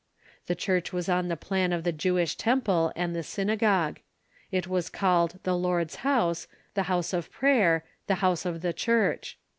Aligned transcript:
The 0.47 0.55
church 0.55 0.91
was 0.91 1.07
on 1.09 1.27
the 1.27 1.37
plan 1.37 1.71
of 1.71 1.83
the 1.83 1.91
Jewish 1.91 2.35
tem 2.35 2.61
ple 2.61 2.91
and 2.95 3.15
the 3.15 3.21
synagogue. 3.21 3.99
It 4.49 4.67
was 4.67 4.89
called 4.89 5.37
the 5.43 5.55
Lord's 5.55 5.97
house, 5.97 6.47
the 6.73 6.89
house 6.89 7.13
of 7.13 7.31
prayer, 7.31 7.85
the 8.07 8.15
house 8.15 8.43
of 8.43 8.61
the 8.63 8.73
Church. 8.73 9.37